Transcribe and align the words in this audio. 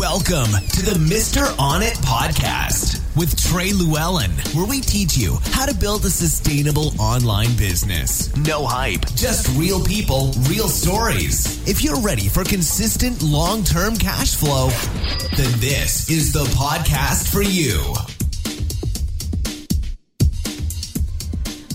Welcome 0.00 0.52
to 0.52 0.82
the 0.82 0.96
Mr. 0.98 1.44
Ownit 1.58 1.92
podcast 1.98 3.02
with 3.18 3.38
Trey 3.38 3.68
Lewellen, 3.68 4.30
where 4.56 4.64
we 4.64 4.80
teach 4.80 5.18
you 5.18 5.36
how 5.52 5.66
to 5.66 5.74
build 5.74 6.06
a 6.06 6.08
sustainable 6.08 6.98
online 6.98 7.54
business. 7.58 8.34
No 8.38 8.64
hype, 8.64 9.02
just 9.14 9.54
real 9.58 9.78
people, 9.84 10.32
real 10.48 10.68
stories. 10.68 11.68
If 11.68 11.84
you're 11.84 12.00
ready 12.00 12.28
for 12.28 12.44
consistent 12.44 13.22
long 13.22 13.62
term 13.62 13.94
cash 13.94 14.34
flow, 14.36 14.70
then 15.36 15.60
this 15.60 16.08
is 16.08 16.32
the 16.32 16.44
podcast 16.56 17.30
for 17.30 17.42
you. 17.42 17.76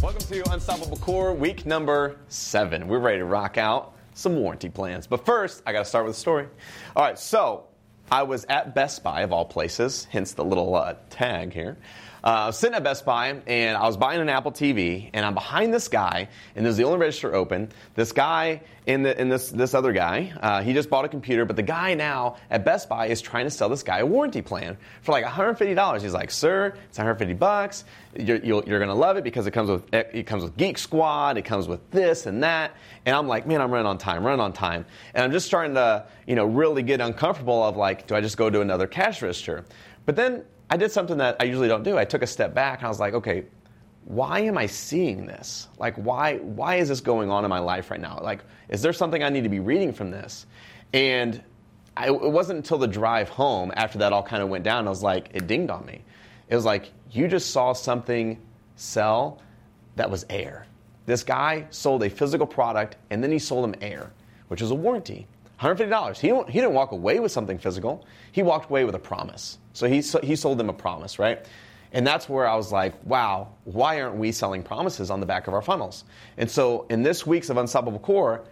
Welcome 0.01 0.27
to 0.29 0.51
Unstoppable 0.51 0.97
Core, 0.97 1.31
week 1.35 1.67
number 1.67 2.17
seven. 2.29 2.87
We're 2.87 2.97
ready 2.97 3.19
to 3.19 3.25
rock 3.25 3.59
out 3.59 3.93
some 4.15 4.35
warranty 4.35 4.69
plans. 4.69 5.05
But 5.05 5.27
first, 5.27 5.61
I 5.67 5.73
got 5.73 5.79
to 5.79 5.85
start 5.85 6.05
with 6.05 6.15
a 6.15 6.19
story. 6.19 6.47
All 6.95 7.03
right, 7.03 7.19
so 7.19 7.67
I 8.11 8.23
was 8.23 8.45
at 8.49 8.75
Best 8.75 9.03
Buy, 9.03 9.21
of 9.21 9.31
all 9.31 9.45
places, 9.45 10.05
hence 10.11 10.33
the 10.33 10.45
little 10.45 10.75
uh, 10.75 10.95
tag 11.09 11.53
here. 11.53 11.77
Uh, 12.25 12.29
I 12.29 12.47
was 12.47 12.57
sitting 12.57 12.75
at 12.75 12.83
Best 12.83 13.05
Buy, 13.05 13.39
and 13.45 13.77
I 13.77 13.83
was 13.83 13.97
buying 13.97 14.19
an 14.19 14.29
Apple 14.29 14.51
TV, 14.51 15.11
and 15.13 15.23
I'm 15.23 15.35
behind 15.35 15.71
this 15.71 15.87
guy, 15.87 16.27
and 16.55 16.65
there's 16.65 16.75
the 16.75 16.83
only 16.83 16.97
register 16.97 17.35
open. 17.35 17.69
This 17.93 18.11
guy 18.11 18.61
and, 18.87 19.05
the, 19.05 19.19
and 19.19 19.31
this, 19.31 19.51
this 19.51 19.75
other 19.75 19.91
guy, 19.91 20.33
uh, 20.41 20.63
he 20.63 20.73
just 20.73 20.89
bought 20.89 21.05
a 21.05 21.07
computer, 21.07 21.45
but 21.45 21.55
the 21.55 21.61
guy 21.61 21.93
now 21.93 22.37
at 22.49 22.65
Best 22.65 22.89
Buy 22.89 23.05
is 23.09 23.21
trying 23.21 23.45
to 23.45 23.51
sell 23.51 23.69
this 23.69 23.83
guy 23.83 23.99
a 23.99 24.05
warranty 24.07 24.41
plan 24.41 24.75
for 25.03 25.11
like 25.11 25.23
$150. 25.23 26.01
He's 26.01 26.15
like, 26.15 26.31
"Sir, 26.31 26.73
it's 26.89 26.97
150 26.97 27.35
bucks. 27.35 27.83
You're, 28.17 28.37
you're, 28.37 28.63
you're 28.65 28.79
gonna 28.79 28.95
love 28.95 29.17
it 29.17 29.23
because 29.23 29.45
it 29.45 29.51
comes 29.51 29.69
with 29.69 29.93
it 29.93 30.25
comes 30.25 30.41
with 30.41 30.57
Geek 30.57 30.79
Squad, 30.79 31.37
it 31.37 31.43
comes 31.45 31.67
with 31.67 31.91
this 31.91 32.25
and 32.25 32.41
that." 32.41 32.71
And 33.05 33.15
I'm 33.15 33.27
like, 33.27 33.45
"Man, 33.45 33.61
I'm 33.61 33.69
running 33.69 33.85
on 33.85 33.99
time, 33.99 34.23
running 34.23 34.41
on 34.41 34.51
time," 34.51 34.87
and 35.13 35.23
I'm 35.23 35.31
just 35.31 35.45
starting 35.45 35.75
to, 35.75 36.07
you 36.25 36.33
know, 36.33 36.45
really 36.45 36.81
get 36.81 37.01
uncomfortable 37.01 37.63
of 37.63 37.77
like, 37.77 38.07
do 38.07 38.15
I 38.15 38.21
just 38.21 38.35
go 38.35 38.49
to 38.49 38.61
another 38.61 38.87
cash 38.87 39.21
register? 39.21 39.63
But 40.07 40.15
then 40.15 40.43
I 40.69 40.77
did 40.77 40.91
something 40.91 41.17
that 41.17 41.37
I 41.39 41.43
usually 41.43 41.67
don't 41.67 41.83
do. 41.83 41.97
I 41.97 42.05
took 42.05 42.21
a 42.21 42.27
step 42.27 42.53
back 42.53 42.79
and 42.79 42.85
I 42.85 42.89
was 42.89 42.99
like, 42.99 43.13
okay, 43.13 43.45
why 44.05 44.41
am 44.41 44.57
I 44.57 44.67
seeing 44.67 45.25
this? 45.25 45.67
Like, 45.77 45.95
why, 45.95 46.37
why 46.37 46.75
is 46.75 46.89
this 46.89 47.01
going 47.01 47.29
on 47.31 47.43
in 47.43 47.49
my 47.49 47.59
life 47.59 47.91
right 47.91 47.99
now? 47.99 48.19
Like, 48.21 48.43
is 48.69 48.81
there 48.81 48.93
something 48.93 49.23
I 49.23 49.29
need 49.29 49.43
to 49.43 49.49
be 49.49 49.59
reading 49.59 49.93
from 49.93 50.11
this? 50.11 50.45
And 50.93 51.43
I, 51.97 52.07
it 52.07 52.31
wasn't 52.31 52.57
until 52.57 52.77
the 52.77 52.87
drive 52.87 53.29
home 53.29 53.71
after 53.75 53.97
that 53.99 54.13
all 54.13 54.23
kind 54.23 54.43
of 54.43 54.49
went 54.49 54.63
down, 54.63 54.85
I 54.85 54.89
was 54.89 55.03
like, 55.03 55.29
it 55.33 55.47
dinged 55.47 55.71
on 55.71 55.85
me. 55.85 56.03
It 56.49 56.55
was 56.55 56.65
like, 56.65 56.91
you 57.11 57.27
just 57.27 57.51
saw 57.51 57.73
something 57.73 58.39
sell 58.75 59.41
that 59.95 60.09
was 60.09 60.25
air. 60.29 60.67
This 61.05 61.23
guy 61.23 61.67
sold 61.69 62.03
a 62.03 62.09
physical 62.09 62.47
product 62.47 62.97
and 63.09 63.23
then 63.23 63.31
he 63.31 63.39
sold 63.39 63.65
him 63.65 63.75
air, 63.81 64.11
which 64.49 64.61
was 64.61 64.71
a 64.71 64.75
warranty. 64.75 65.27
$150. 65.59 66.17
He, 66.17 66.27
he 66.51 66.59
didn't 66.59 66.73
walk 66.73 66.91
away 66.91 67.19
with 67.19 67.31
something 67.31 67.57
physical. 67.57 68.05
He 68.31 68.43
walked 68.43 68.69
away 68.69 68.83
with 68.83 68.95
a 68.95 68.99
promise. 68.99 69.57
So 69.73 69.87
he, 69.87 70.01
he 70.23 70.35
sold 70.35 70.57
them 70.57 70.69
a 70.69 70.73
promise, 70.73 71.19
right? 71.19 71.45
And 71.91 72.05
that's 72.05 72.27
where 72.27 72.47
I 72.47 72.55
was 72.55 72.71
like, 72.71 72.93
wow, 73.05 73.49
why 73.63 74.01
aren't 74.01 74.17
we 74.17 74.31
selling 74.31 74.63
promises 74.63 75.09
on 75.09 75.21
the 75.21 75.25
back 75.25 75.47
of 75.47 75.53
our 75.53 75.61
funnels? 75.61 76.03
And 76.37 76.51
so 76.51 76.85
in 76.89 77.03
this 77.03 77.25
week's 77.25 77.49
of 77.49 77.57
Unstoppable 77.57 77.99
Core, 77.99 78.43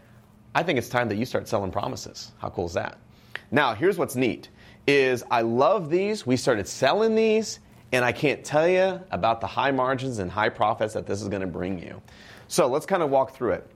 I 0.56 0.64
think 0.64 0.78
it's 0.78 0.88
time 0.88 1.10
that 1.10 1.16
you 1.16 1.26
start 1.26 1.48
selling 1.48 1.72
promises. 1.72 2.32
How 2.38 2.50
cool 2.50 2.68
is 2.68 2.74
that? 2.74 2.98
Now, 3.52 3.74
here's 3.74 3.98
what's 3.98 4.16
neat 4.16 4.50
is 4.88 5.24
I 5.30 5.42
love 5.42 5.90
these. 5.90 6.26
We 6.26 6.38
started 6.38 6.68
selling 6.68 7.16
these, 7.16 7.60
and 7.92 8.06
I 8.06 8.12
can't 8.12 8.44
tell 8.44 8.68
you 8.68 9.02
about 9.12 9.42
the 9.42 9.48
high 9.48 9.72
margins 9.72 10.20
and 10.20 10.32
high 10.32 10.50
profits 10.50 10.94
that 10.94 11.06
this 11.06 11.22
is 11.22 11.28
going 11.28 11.42
to 11.42 11.48
bring 11.48 11.80
you. 11.80 12.02
So 12.48 12.68
let's 12.68 12.86
kind 12.86 13.04
of 13.04 13.10
walk 13.10 13.36
through 13.36 13.54
it. 13.54 13.70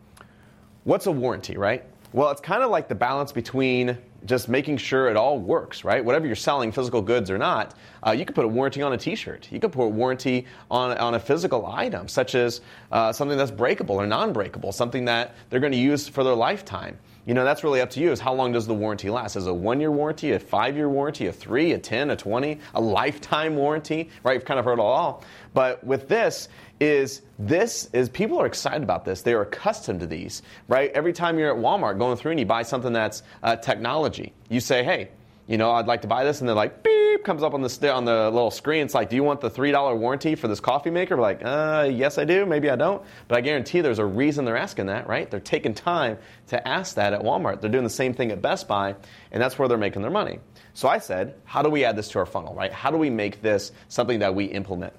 What's 0.83 1.07
a 1.07 1.11
warranty, 1.11 1.57
right? 1.57 1.83
Well, 2.13 2.31
it's 2.31 2.41
kind 2.41 2.63
of 2.63 2.71
like 2.71 2.87
the 2.87 2.95
balance 2.95 3.33
between 3.33 3.97
just 4.25 4.47
making 4.47 4.77
sure 4.77 5.09
it 5.09 5.17
all 5.17 5.39
works, 5.39 5.83
right? 5.83 6.03
Whatever 6.03 6.25
you're 6.25 6.35
selling, 6.35 6.71
physical 6.71 7.01
goods 7.01 7.29
or 7.29 7.37
not, 7.37 7.73
uh, 8.05 8.11
you 8.11 8.25
could 8.25 8.35
put 8.35 8.45
a 8.45 8.47
warranty 8.47 8.81
on 8.81 8.93
a 8.93 8.97
T-shirt. 8.97 9.49
You 9.51 9.59
could 9.59 9.73
put 9.73 9.83
a 9.83 9.89
warranty 9.89 10.45
on, 10.71 10.97
on 10.97 11.15
a 11.15 11.19
physical 11.19 11.65
item, 11.65 12.07
such 12.07 12.33
as 12.33 12.61
uh, 12.91 13.11
something 13.11 13.37
that's 13.37 13.51
breakable 13.51 13.95
or 13.95 14.07
non-breakable, 14.07 14.71
something 14.71 15.05
that 15.05 15.35
they're 15.49 15.59
going 15.59 15.73
to 15.73 15.77
use 15.77 16.07
for 16.07 16.23
their 16.23 16.33
lifetime. 16.33 16.97
You 17.27 17.33
know, 17.33 17.43
that's 17.43 17.61
really 17.61 17.81
up 17.81 17.89
to 17.91 17.99
you. 17.99 18.11
Is 18.11 18.21
how 18.21 18.33
long 18.33 18.53
does 18.53 18.65
the 18.65 18.73
warranty 18.73 19.09
last? 19.09 19.35
Is 19.35 19.47
a 19.47 19.53
one-year 19.53 19.91
warranty, 19.91 20.31
a 20.31 20.39
five-year 20.39 20.87
warranty, 20.87 21.27
a 21.27 21.33
three, 21.33 21.73
a 21.73 21.77
ten, 21.77 22.09
a 22.09 22.15
twenty, 22.15 22.59
a 22.73 22.79
lifetime 22.79 23.57
warranty? 23.57 24.09
Right? 24.23 24.35
You've 24.35 24.45
kind 24.45 24.59
of 24.59 24.65
heard 24.65 24.79
it 24.79 24.81
all. 24.81 25.25
But 25.53 25.83
with 25.83 26.07
this, 26.07 26.47
is 26.79 27.23
this 27.37 27.89
is 27.91 28.07
people 28.07 28.39
are 28.39 28.45
excited 28.45 28.81
about 28.81 29.03
this. 29.03 29.23
They 29.23 29.33
are 29.33 29.41
accustomed 29.41 29.99
to 29.99 30.07
these, 30.07 30.41
right? 30.69 30.89
Every 30.93 31.11
time 31.11 31.37
you're 31.37 31.51
at 31.51 31.61
Walmart 31.61 31.97
going 31.97 32.15
through 32.15 32.31
and 32.31 32.39
you 32.39 32.45
buy 32.45 32.63
something 32.63 32.93
that's 32.93 33.23
uh, 33.43 33.57
technology, 33.57 34.33
you 34.47 34.61
say, 34.61 34.83
"Hey, 34.83 35.09
you 35.47 35.57
know, 35.57 35.71
I'd 35.71 35.87
like 35.87 36.03
to 36.03 36.07
buy 36.07 36.23
this," 36.23 36.39
and 36.39 36.47
they're 36.47 36.55
like, 36.55 36.81
"Beep!" 36.81 36.96
Comes 37.27 37.43
up 37.43 37.53
on 37.53 37.61
the 37.61 37.93
on 37.93 38.05
the 38.05 38.31
little 38.31 38.49
screen. 38.49 38.85
It's 38.85 38.95
like, 38.95 39.09
"Do 39.09 39.15
you 39.15 39.23
want 39.23 39.41
the 39.41 39.49
three 39.49 39.69
dollar 39.69 39.95
warranty 39.95 40.33
for 40.33 40.47
this 40.47 40.59
coffee 40.59 40.89
maker?" 40.89 41.15
We're 41.15 41.21
like, 41.21 41.41
"Uh, 41.43 41.89
yes, 41.91 42.17
I 42.17 42.23
do. 42.23 42.45
Maybe 42.45 42.69
I 42.69 42.75
don't." 42.75 43.03
But 43.27 43.37
I 43.37 43.41
guarantee 43.41 43.81
there's 43.81 43.99
a 43.99 44.05
reason 44.05 44.45
they're 44.45 44.57
asking 44.57 44.87
that, 44.87 45.07
right? 45.07 45.29
They're 45.29 45.39
taking 45.41 45.75
time 45.75 46.17
to 46.47 46.67
ask 46.67 46.95
that 46.95 47.13
at 47.13 47.21
Walmart. 47.21 47.61
They're 47.61 47.69
doing 47.69 47.83
the 47.83 47.89
same 47.89 48.13
thing 48.13 48.31
at 48.31 48.41
Best 48.41 48.67
Buy, 48.67 48.95
and 49.31 49.43
that's 49.43 49.59
where 49.59 49.67
they're 49.67 49.77
making 49.77 50.01
their 50.01 50.09
money. 50.09 50.39
So 50.73 50.87
I 50.87 50.97
said, 50.99 51.35
"How 51.43 51.61
do 51.61 51.69
we 51.69 51.83
add 51.83 51.97
this 51.97 52.07
to 52.09 52.19
our 52.19 52.25
funnel, 52.25 52.55
right? 52.55 52.71
How 52.71 52.89
do 52.89 52.97
we 52.97 53.09
make 53.09 53.41
this 53.41 53.73
something 53.89 54.19
that 54.19 54.33
we 54.33 54.45
implement?" 54.45 54.93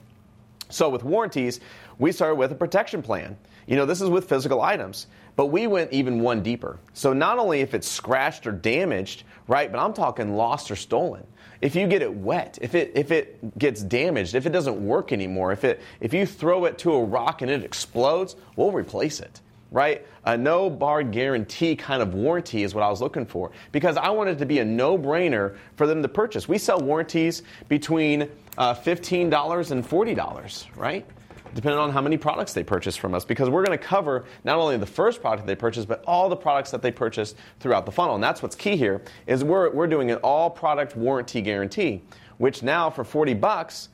So 0.68 0.90
with 0.90 1.02
warranties, 1.02 1.60
we 1.98 2.12
started 2.12 2.34
with 2.34 2.52
a 2.52 2.54
protection 2.54 3.00
plan. 3.00 3.38
You 3.68 3.76
know, 3.76 3.84
this 3.84 4.00
is 4.00 4.08
with 4.08 4.26
physical 4.26 4.62
items, 4.62 5.08
but 5.36 5.46
we 5.46 5.66
went 5.66 5.92
even 5.92 6.20
one 6.20 6.42
deeper. 6.42 6.78
So 6.94 7.12
not 7.12 7.38
only 7.38 7.60
if 7.60 7.74
it's 7.74 7.86
scratched 7.86 8.46
or 8.46 8.52
damaged, 8.52 9.24
right, 9.46 9.70
but 9.70 9.78
I'm 9.78 9.92
talking 9.92 10.34
lost 10.36 10.70
or 10.70 10.76
stolen. 10.76 11.26
If 11.60 11.76
you 11.76 11.86
get 11.86 12.00
it 12.00 12.12
wet, 12.12 12.58
if 12.62 12.74
it 12.74 12.92
if 12.94 13.10
it 13.10 13.58
gets 13.58 13.82
damaged, 13.82 14.34
if 14.34 14.46
it 14.46 14.50
doesn't 14.50 14.84
work 14.84 15.12
anymore, 15.12 15.52
if 15.52 15.64
it 15.64 15.82
if 16.00 16.14
you 16.14 16.24
throw 16.24 16.64
it 16.64 16.78
to 16.78 16.94
a 16.94 17.04
rock 17.04 17.42
and 17.42 17.50
it 17.50 17.62
explodes, 17.62 18.36
we'll 18.56 18.72
replace 18.72 19.20
it 19.20 19.40
right? 19.70 20.06
A 20.24 20.34
no 20.34 20.70
bar 20.70 21.02
guarantee 21.02 21.76
kind 21.76 22.02
of 22.02 22.14
warranty 22.14 22.62
is 22.62 22.74
what 22.74 22.82
I 22.82 22.88
was 22.88 23.02
looking 23.02 23.26
for 23.26 23.50
because 23.72 23.98
I 23.98 24.08
wanted 24.08 24.38
to 24.38 24.46
be 24.46 24.60
a 24.60 24.64
no 24.64 24.96
brainer 24.96 25.56
for 25.76 25.86
them 25.86 26.00
to 26.00 26.08
purchase. 26.08 26.48
We 26.48 26.56
sell 26.56 26.80
warranties 26.80 27.42
between 27.68 28.30
uh, 28.56 28.74
$15 28.74 29.70
and 29.70 29.86
$40, 29.86 30.76
right? 30.76 31.06
Depending 31.54 31.78
on 31.78 31.90
how 31.90 32.00
many 32.00 32.16
products 32.16 32.52
they 32.52 32.62
purchase 32.62 32.96
from 32.96 33.14
us, 33.14 33.24
because 33.24 33.48
we're 33.48 33.64
going 33.64 33.78
to 33.78 33.84
cover 33.84 34.24
not 34.44 34.58
only 34.58 34.76
the 34.76 34.86
first 34.86 35.20
product 35.20 35.46
they 35.46 35.54
purchase, 35.54 35.84
but 35.84 36.02
all 36.06 36.28
the 36.28 36.36
products 36.36 36.70
that 36.70 36.82
they 36.82 36.90
purchase 36.90 37.34
throughout 37.60 37.86
the 37.86 37.92
funnel. 37.92 38.14
And 38.14 38.22
that's 38.22 38.42
what's 38.42 38.56
key 38.56 38.76
here 38.76 39.02
is 39.26 39.44
we're, 39.44 39.70
we're 39.70 39.86
doing 39.86 40.10
an 40.10 40.18
all 40.18 40.50
product 40.50 40.96
warranty 40.96 41.40
guarantee, 41.40 42.02
which 42.38 42.62
now 42.62 42.90
for 42.90 43.04
40 43.04 43.34
bucks, 43.34 43.88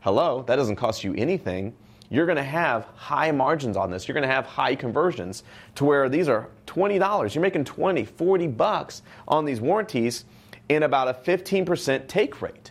hello, 0.00 0.42
that 0.46 0.56
doesn't 0.56 0.76
cost 0.76 1.04
you 1.04 1.14
anything 1.14 1.74
you're 2.10 2.26
going 2.26 2.36
to 2.36 2.42
have 2.42 2.86
high 2.94 3.32
margins 3.32 3.76
on 3.76 3.90
this. 3.90 4.06
You're 4.06 4.14
going 4.14 4.28
to 4.28 4.32
have 4.32 4.46
high 4.46 4.74
conversions 4.74 5.42
to 5.74 5.84
where 5.84 6.08
these 6.08 6.28
are 6.28 6.48
$20. 6.66 7.34
You're 7.34 7.42
making 7.42 7.64
20, 7.64 8.04
40 8.04 8.46
bucks 8.48 9.02
on 9.26 9.44
these 9.44 9.60
warranties 9.60 10.24
in 10.68 10.84
about 10.84 11.08
a 11.08 11.14
15% 11.14 12.06
take 12.06 12.40
rate. 12.40 12.70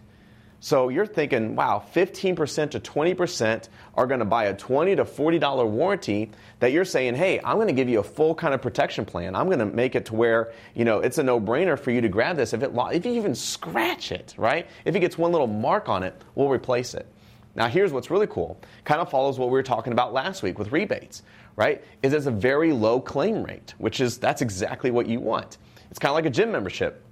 So 0.64 0.88
you're 0.88 1.06
thinking, 1.06 1.58
wow, 1.58 1.84
15% 1.94 2.72
to 2.72 2.80
20% 2.80 3.68
are 3.96 4.08
going 4.08 4.22
to 4.22 4.26
buy 4.26 4.46
a 4.46 4.56
20 4.56 4.96
to 4.96 5.04
$40 5.04 5.70
warranty 5.70 6.32
that 6.60 6.72
you're 6.72 6.86
saying, 6.86 7.16
hey, 7.16 7.42
I'm 7.44 7.58
going 7.58 7.68
to 7.68 7.74
give 7.74 7.90
you 7.90 8.00
a 8.00 8.04
full 8.04 8.34
kind 8.34 8.54
of 8.54 8.62
protection 8.62 9.04
plan. 9.04 9.36
I'm 9.36 9.48
going 9.48 9.60
to 9.60 9.66
make 9.66 9.94
it 9.94 10.06
to 10.06 10.16
where, 10.16 10.54
you 10.74 10.86
know, 10.86 11.02
it's 11.02 11.18
a 11.18 11.24
no-brainer 11.24 11.78
for 11.78 11.92
you 11.92 12.00
to 12.00 12.08
grab 12.08 12.38
this. 12.38 12.54
If 12.54 12.64
it 12.64 12.72
if 12.74 13.06
you 13.06 13.12
even 13.12 13.36
scratch 13.36 14.14
it, 14.14 14.36
right? 14.38 14.66
If 14.86 14.96
it 14.96 15.02
gets 15.02 15.18
one 15.18 15.34
little 15.34 15.48
mark 15.48 15.90
on 15.90 16.02
it, 16.02 16.16
we'll 16.34 16.48
replace 16.48 16.94
it. 16.94 17.08
Now, 17.56 17.68
here's 17.68 17.92
what's 17.92 18.10
really 18.10 18.28
cool. 18.28 18.58
Kind 18.86 19.02
of 19.02 19.10
follows 19.10 19.38
what 19.38 19.50
we 19.50 19.54
were 19.54 19.64
talking 19.64 19.92
about 19.92 20.14
last 20.14 20.44
week 20.44 20.58
with 20.58 20.72
rebates, 20.72 21.24
right? 21.58 21.84
Is 22.02 22.14
it's 22.14 22.26
a 22.26 22.32
very 22.32 22.72
low 22.72 23.02
claim 23.02 23.44
rate, 23.44 23.74
which 23.80 24.00
is 24.00 24.18
that's 24.18 24.42
exactly 24.42 24.92
what 24.92 25.08
you 25.08 25.20
want. 25.20 25.58
It's 25.90 26.00
kind 26.00 26.12
of 26.12 26.16
like 26.16 26.26
a 26.26 26.30
gym 26.30 26.54
membership. 26.54 27.04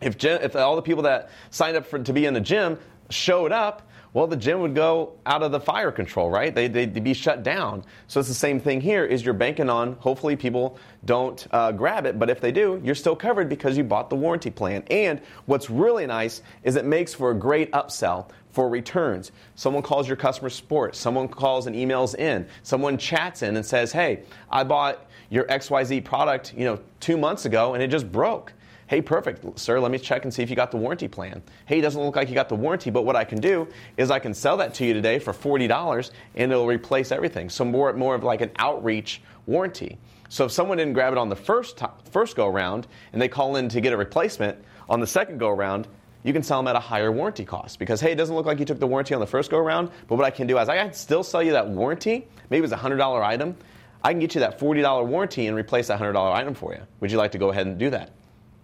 If, 0.00 0.18
gym, 0.18 0.40
if 0.42 0.54
all 0.56 0.76
the 0.76 0.82
people 0.82 1.02
that 1.04 1.30
signed 1.50 1.76
up 1.76 1.86
for, 1.86 1.98
to 1.98 2.12
be 2.12 2.26
in 2.26 2.34
the 2.34 2.40
gym 2.40 2.78
showed 3.10 3.52
up, 3.52 3.88
well, 4.14 4.26
the 4.26 4.36
gym 4.36 4.60
would 4.60 4.74
go 4.74 5.12
out 5.26 5.42
of 5.42 5.52
the 5.52 5.60
fire 5.60 5.92
control, 5.92 6.30
right? 6.30 6.54
They, 6.54 6.68
would 6.68 7.04
be 7.04 7.12
shut 7.12 7.42
down. 7.42 7.84
So 8.06 8.20
it's 8.20 8.28
the 8.28 8.34
same 8.34 8.58
thing 8.58 8.80
here. 8.80 9.04
Is 9.04 9.24
you're 9.24 9.34
banking 9.34 9.68
on 9.68 9.94
hopefully 9.94 10.34
people 10.34 10.78
don't 11.04 11.46
uh, 11.50 11.72
grab 11.72 12.06
it, 12.06 12.18
but 12.18 12.30
if 12.30 12.40
they 12.40 12.50
do, 12.50 12.80
you're 12.82 12.94
still 12.94 13.14
covered 13.14 13.48
because 13.48 13.76
you 13.76 13.84
bought 13.84 14.08
the 14.08 14.16
warranty 14.16 14.50
plan. 14.50 14.82
And 14.90 15.20
what's 15.46 15.68
really 15.68 16.06
nice 16.06 16.42
is 16.62 16.76
it 16.76 16.86
makes 16.86 17.12
for 17.12 17.30
a 17.30 17.34
great 17.34 17.70
upsell 17.72 18.30
for 18.50 18.68
returns. 18.68 19.30
Someone 19.56 19.82
calls 19.82 20.08
your 20.08 20.16
customer 20.16 20.48
support. 20.48 20.96
Someone 20.96 21.28
calls 21.28 21.66
and 21.66 21.76
emails 21.76 22.14
in. 22.14 22.46
Someone 22.62 22.96
chats 22.96 23.42
in 23.42 23.56
and 23.56 23.64
says, 23.64 23.92
"Hey, 23.92 24.22
I 24.50 24.64
bought 24.64 25.04
your 25.28 25.44
XYZ 25.44 26.00
product, 26.00 26.54
you 26.54 26.64
know, 26.64 26.78
2 27.00 27.18
months 27.18 27.44
ago 27.44 27.74
and 27.74 27.82
it 27.82 27.88
just 27.88 28.10
broke." 28.10 28.54
Hey, 28.88 29.02
perfect, 29.02 29.58
sir, 29.58 29.78
let 29.78 29.90
me 29.90 29.98
check 29.98 30.24
and 30.24 30.32
see 30.32 30.42
if 30.42 30.48
you 30.48 30.56
got 30.56 30.70
the 30.70 30.78
warranty 30.78 31.08
plan. 31.08 31.42
Hey, 31.66 31.80
it 31.80 31.82
doesn't 31.82 32.02
look 32.02 32.16
like 32.16 32.30
you 32.30 32.34
got 32.34 32.48
the 32.48 32.54
warranty, 32.54 32.88
but 32.88 33.02
what 33.02 33.16
I 33.16 33.24
can 33.24 33.38
do 33.38 33.68
is 33.98 34.10
I 34.10 34.18
can 34.18 34.32
sell 34.32 34.56
that 34.56 34.72
to 34.74 34.86
you 34.86 34.94
today 34.94 35.18
for 35.18 35.34
$40 35.34 36.10
and 36.36 36.50
it'll 36.50 36.66
replace 36.66 37.12
everything. 37.12 37.50
So 37.50 37.66
more, 37.66 37.92
more 37.92 38.14
of 38.14 38.24
like 38.24 38.40
an 38.40 38.50
outreach 38.56 39.20
warranty. 39.44 39.98
So 40.30 40.46
if 40.46 40.52
someone 40.52 40.78
didn't 40.78 40.94
grab 40.94 41.12
it 41.12 41.18
on 41.18 41.28
the 41.28 41.36
first, 41.36 41.82
first 42.10 42.34
go 42.34 42.46
around 42.46 42.86
and 43.12 43.20
they 43.20 43.28
call 43.28 43.56
in 43.56 43.68
to 43.68 43.82
get 43.82 43.92
a 43.92 43.96
replacement, 43.96 44.56
on 44.88 45.00
the 45.00 45.06
second 45.06 45.36
go 45.36 45.50
around, 45.50 45.86
you 46.22 46.32
can 46.32 46.42
sell 46.42 46.58
them 46.58 46.68
at 46.68 46.74
a 46.74 46.80
higher 46.80 47.12
warranty 47.12 47.44
cost 47.44 47.78
because 47.78 48.00
hey, 48.00 48.12
it 48.12 48.16
doesn't 48.16 48.34
look 48.34 48.46
like 48.46 48.58
you 48.58 48.64
took 48.64 48.80
the 48.80 48.86
warranty 48.86 49.12
on 49.12 49.20
the 49.20 49.26
first 49.26 49.50
go 49.50 49.58
around, 49.58 49.90
but 50.06 50.16
what 50.16 50.24
I 50.24 50.30
can 50.30 50.46
do 50.46 50.58
is 50.58 50.66
I 50.70 50.78
can 50.78 50.94
still 50.94 51.22
sell 51.22 51.42
you 51.42 51.52
that 51.52 51.68
warranty. 51.68 52.26
Maybe 52.48 52.64
it's 52.64 52.72
a 52.72 52.76
hundred 52.78 52.96
dollar 52.96 53.22
item. 53.22 53.54
I 54.02 54.12
can 54.12 54.18
get 54.18 54.34
you 54.34 54.40
that 54.40 54.58
forty 54.58 54.80
dollar 54.80 55.04
warranty 55.04 55.46
and 55.46 55.54
replace 55.54 55.88
that 55.88 55.98
hundred 55.98 56.14
dollar 56.14 56.34
item 56.34 56.54
for 56.54 56.72
you. 56.72 56.80
Would 57.00 57.12
you 57.12 57.18
like 57.18 57.32
to 57.32 57.38
go 57.38 57.50
ahead 57.50 57.66
and 57.66 57.78
do 57.78 57.90
that? 57.90 58.12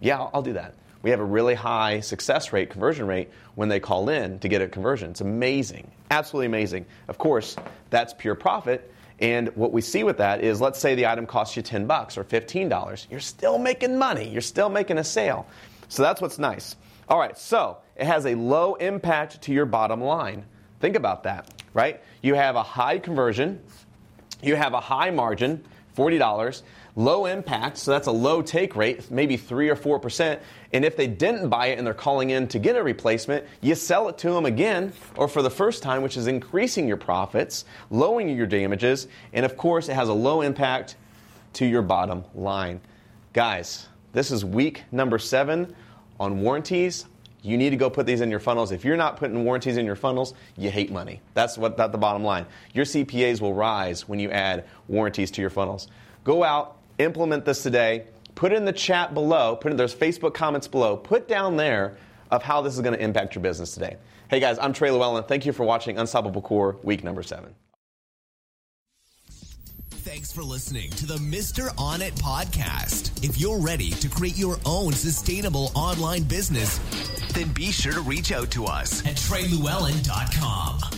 Yeah, 0.00 0.18
I'll, 0.18 0.30
I'll 0.34 0.42
do 0.42 0.54
that. 0.54 0.74
We 1.02 1.10
have 1.10 1.20
a 1.20 1.24
really 1.24 1.54
high 1.54 2.00
success 2.00 2.52
rate, 2.52 2.70
conversion 2.70 3.06
rate, 3.06 3.30
when 3.56 3.68
they 3.68 3.78
call 3.78 4.08
in 4.08 4.38
to 4.38 4.48
get 4.48 4.62
a 4.62 4.68
conversion. 4.68 5.10
It's 5.10 5.20
amazing, 5.20 5.90
absolutely 6.10 6.46
amazing. 6.46 6.86
Of 7.08 7.18
course, 7.18 7.56
that's 7.90 8.14
pure 8.14 8.34
profit. 8.34 8.90
And 9.20 9.48
what 9.54 9.72
we 9.72 9.80
see 9.80 10.02
with 10.02 10.16
that 10.18 10.42
is, 10.42 10.60
let's 10.60 10.78
say 10.78 10.94
the 10.94 11.06
item 11.06 11.26
costs 11.26 11.56
you 11.56 11.62
10 11.62 11.86
bucks 11.86 12.16
or 12.16 12.24
$15. 12.24 13.06
You're 13.10 13.20
still 13.20 13.58
making 13.58 13.98
money. 13.98 14.28
You're 14.28 14.40
still 14.40 14.70
making 14.70 14.98
a 14.98 15.04
sale. 15.04 15.46
So 15.88 16.02
that's 16.02 16.20
what's 16.20 16.38
nice. 16.38 16.74
All 17.08 17.18
right, 17.18 17.36
so 17.36 17.78
it 17.96 18.06
has 18.06 18.24
a 18.24 18.34
low 18.34 18.74
impact 18.74 19.42
to 19.42 19.52
your 19.52 19.66
bottom 19.66 20.00
line. 20.00 20.44
Think 20.80 20.96
about 20.96 21.24
that, 21.24 21.62
right? 21.74 22.02
You 22.22 22.34
have 22.34 22.56
a 22.56 22.62
high 22.62 22.98
conversion, 22.98 23.60
you 24.42 24.56
have 24.56 24.72
a 24.72 24.80
high 24.80 25.10
margin, 25.10 25.64
$40, 25.96 26.62
low 26.96 27.26
impact, 27.26 27.78
so 27.78 27.90
that's 27.90 28.06
a 28.06 28.12
low 28.12 28.42
take 28.42 28.76
rate, 28.76 29.10
maybe 29.10 29.36
3 29.36 29.68
or 29.68 29.76
4%. 29.76 30.38
And 30.72 30.84
if 30.84 30.96
they 30.96 31.06
didn't 31.06 31.48
buy 31.48 31.68
it 31.68 31.78
and 31.78 31.86
they're 31.86 31.94
calling 31.94 32.30
in 32.30 32.48
to 32.48 32.58
get 32.58 32.76
a 32.76 32.82
replacement, 32.82 33.44
you 33.60 33.74
sell 33.74 34.08
it 34.08 34.18
to 34.18 34.30
them 34.30 34.46
again 34.46 34.92
or 35.16 35.28
for 35.28 35.42
the 35.42 35.50
first 35.50 35.82
time, 35.82 36.02
which 36.02 36.16
is 36.16 36.26
increasing 36.26 36.88
your 36.88 36.96
profits, 36.96 37.64
lowering 37.90 38.36
your 38.36 38.46
damages, 38.46 39.08
and 39.32 39.44
of 39.44 39.56
course, 39.56 39.88
it 39.88 39.94
has 39.94 40.08
a 40.08 40.14
low 40.14 40.40
impact 40.40 40.96
to 41.54 41.66
your 41.66 41.82
bottom 41.82 42.24
line. 42.34 42.80
Guys, 43.32 43.88
this 44.12 44.30
is 44.30 44.44
week 44.44 44.84
number 44.92 45.18
seven 45.18 45.74
on 46.20 46.40
warranties. 46.40 47.06
You 47.44 47.58
need 47.58 47.70
to 47.70 47.76
go 47.76 47.90
put 47.90 48.06
these 48.06 48.22
in 48.22 48.30
your 48.30 48.40
funnels. 48.40 48.72
If 48.72 48.86
you're 48.86 48.96
not 48.96 49.18
putting 49.18 49.44
warranties 49.44 49.76
in 49.76 49.84
your 49.84 49.96
funnels, 49.96 50.32
you 50.56 50.70
hate 50.70 50.90
money. 50.90 51.20
That's 51.34 51.58
what 51.58 51.76
that's 51.76 51.92
the 51.92 51.98
bottom 51.98 52.24
line. 52.24 52.46
Your 52.72 52.86
CPAs 52.86 53.42
will 53.42 53.52
rise 53.52 54.08
when 54.08 54.18
you 54.18 54.30
add 54.30 54.64
warranties 54.88 55.30
to 55.32 55.42
your 55.42 55.50
funnels. 55.50 55.88
Go 56.24 56.42
out, 56.42 56.78
implement 56.98 57.44
this 57.44 57.62
today. 57.62 58.06
Put 58.34 58.54
in 58.54 58.64
the 58.64 58.72
chat 58.72 59.12
below. 59.12 59.56
Put 59.56 59.72
in 59.72 59.76
there's 59.76 59.94
Facebook 59.94 60.32
comments 60.32 60.66
below. 60.66 60.96
Put 60.96 61.28
down 61.28 61.56
there 61.56 61.98
of 62.30 62.42
how 62.42 62.62
this 62.62 62.74
is 62.74 62.80
going 62.80 62.94
to 62.94 63.02
impact 63.02 63.34
your 63.34 63.42
business 63.42 63.74
today. 63.74 63.98
Hey 64.28 64.40
guys, 64.40 64.58
I'm 64.58 64.72
Trey 64.72 64.88
Lewellen. 64.88 65.28
Thank 65.28 65.44
you 65.44 65.52
for 65.52 65.64
watching 65.64 65.98
Unstoppable 65.98 66.40
Core 66.40 66.78
week 66.82 67.04
number 67.04 67.22
seven. 67.22 67.54
Thanks 70.04 70.32
for 70.32 70.42
listening 70.42 70.90
to 70.90 71.06
the 71.06 71.16
Mr. 71.16 71.74
Ownit 71.76 72.12
podcast. 72.20 73.24
If 73.24 73.38
you're 73.40 73.58
ready 73.58 73.90
to 73.90 74.08
create 74.08 74.36
your 74.36 74.58
own 74.66 74.92
sustainable 74.92 75.70
online 75.74 76.24
business, 76.24 76.78
then 77.34 77.48
be 77.48 77.70
sure 77.72 77.92
to 77.92 78.00
reach 78.00 78.32
out 78.32 78.50
to 78.52 78.66
us 78.66 79.04
at 79.04 79.16
TreyLewellen.com. 79.16 80.93